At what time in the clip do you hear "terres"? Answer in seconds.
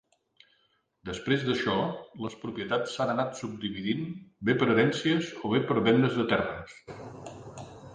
6.37-6.79